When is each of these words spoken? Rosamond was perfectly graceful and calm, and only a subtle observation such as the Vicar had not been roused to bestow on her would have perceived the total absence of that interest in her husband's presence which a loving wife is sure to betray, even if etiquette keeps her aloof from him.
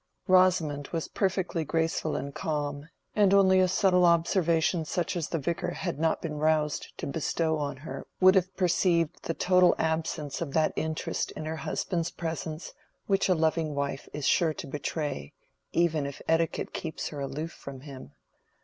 Rosamond 0.27 0.87
was 0.87 1.07
perfectly 1.07 1.63
graceful 1.63 2.15
and 2.15 2.33
calm, 2.33 2.89
and 3.15 3.35
only 3.35 3.59
a 3.59 3.67
subtle 3.67 4.03
observation 4.03 4.83
such 4.83 5.15
as 5.15 5.29
the 5.29 5.37
Vicar 5.37 5.69
had 5.73 5.99
not 5.99 6.23
been 6.23 6.39
roused 6.39 6.91
to 6.97 7.05
bestow 7.05 7.59
on 7.59 7.77
her 7.77 8.07
would 8.19 8.33
have 8.33 8.57
perceived 8.57 9.21
the 9.21 9.35
total 9.35 9.75
absence 9.77 10.41
of 10.41 10.53
that 10.55 10.73
interest 10.75 11.29
in 11.33 11.45
her 11.45 11.57
husband's 11.57 12.09
presence 12.09 12.73
which 13.05 13.29
a 13.29 13.35
loving 13.35 13.75
wife 13.75 14.09
is 14.11 14.25
sure 14.25 14.55
to 14.55 14.65
betray, 14.65 15.33
even 15.71 16.07
if 16.07 16.19
etiquette 16.27 16.73
keeps 16.73 17.09
her 17.09 17.19
aloof 17.19 17.51
from 17.51 17.81
him. 17.81 18.13